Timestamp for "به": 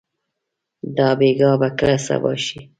1.59-1.67